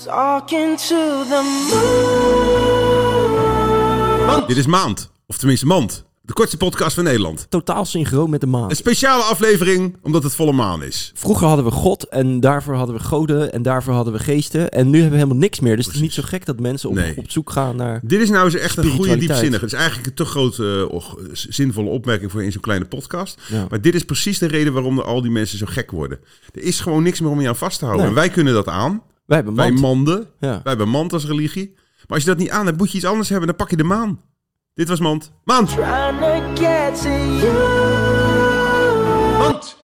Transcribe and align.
Talking 0.00 0.78
to 0.78 1.22
the 1.28 1.40
moon. 4.26 4.46
Dit 4.46 4.56
is 4.56 4.66
Maand, 4.66 5.10
of 5.26 5.36
tenminste 5.36 5.66
Mand. 5.66 6.04
De 6.22 6.32
kortste 6.32 6.56
podcast 6.56 6.94
van 6.94 7.04
Nederland. 7.04 7.46
Totaal 7.48 7.84
synchroon 7.84 8.30
met 8.30 8.40
de 8.40 8.46
maan. 8.46 8.70
Een 8.70 8.76
speciale 8.76 9.22
aflevering 9.22 9.96
omdat 10.02 10.22
het 10.22 10.34
volle 10.34 10.52
maan 10.52 10.82
is. 10.82 11.12
Vroeger 11.14 11.46
hadden 11.46 11.64
we 11.64 11.70
God 11.70 12.08
en 12.08 12.40
daarvoor 12.40 12.74
hadden 12.74 12.96
we 12.96 13.02
goden 13.02 13.52
en 13.52 13.62
daarvoor 13.62 13.94
hadden 13.94 14.12
we 14.12 14.18
geesten. 14.18 14.70
En 14.70 14.84
nu 14.86 14.92
hebben 14.92 15.10
we 15.10 15.16
helemaal 15.16 15.40
niks 15.40 15.60
meer. 15.60 15.76
Dus 15.76 15.86
het 15.86 15.94
is 15.94 16.00
niet 16.00 16.12
zo 16.12 16.22
gek 16.24 16.46
dat 16.46 16.60
mensen 16.60 16.88
op, 16.88 16.94
Nee. 16.94 17.16
op 17.16 17.30
zoek 17.30 17.50
gaan 17.50 17.76
naar... 17.76 18.00
Dit 18.02 18.20
is 18.20 18.30
nou 18.30 18.44
eens 18.44 18.54
echt 18.54 18.76
een 18.76 18.90
goede 18.90 19.16
diepzinnige. 19.16 19.64
Het 19.64 19.72
is 19.72 19.78
eigenlijk 19.78 20.06
een 20.06 20.14
te 20.14 20.24
grote, 20.24 20.86
eh, 20.88 20.94
och, 20.94 21.16
zinvolle 21.32 21.90
opmerking 21.90 22.30
voor 22.30 22.42
in 22.42 22.52
zo'n 22.52 22.60
kleine 22.60 22.84
podcast. 22.84 23.40
Ja. 23.48 23.66
Maar 23.70 23.80
dit 23.80 23.94
is 23.94 24.04
precies 24.04 24.38
de 24.38 24.46
reden 24.46 24.72
waarom 24.72 24.98
er 24.98 25.04
al 25.04 25.22
die 25.22 25.30
mensen 25.30 25.58
zo 25.58 25.66
gek 25.68 25.90
worden. 25.90 26.18
Er 26.54 26.62
is 26.62 26.80
gewoon 26.80 27.02
niks 27.02 27.20
meer 27.20 27.30
om 27.30 27.40
je 27.40 27.48
aan 27.48 27.56
vast 27.56 27.78
te 27.78 27.84
houden. 27.84 28.06
Nee. 28.06 28.14
En 28.14 28.20
wij 28.20 28.30
kunnen 28.30 28.54
dat 28.54 28.68
aan. 28.68 29.02
Wij 29.32 29.40
hebben 29.40 29.56
Wij 29.62 29.70
mand. 29.70 29.80
manden. 29.80 30.28
Ja. 30.40 30.48
Wij 30.50 30.60
hebben 30.64 30.88
mand 30.88 31.12
als 31.12 31.26
religie. 31.26 31.72
Maar 31.74 32.06
als 32.08 32.22
je 32.22 32.28
dat 32.28 32.38
niet 32.38 32.50
aan 32.50 32.66
hebt, 32.66 32.78
moet 32.78 32.90
je 32.90 32.96
iets 32.96 33.06
anders 33.06 33.28
hebben. 33.28 33.46
Dan 33.46 33.56
pak 33.56 33.70
je 33.70 33.76
de 33.76 33.84
maan. 33.84 34.20
Dit 34.74 34.88
was 34.88 35.00
mand. 35.00 35.32
Mand! 35.44 35.70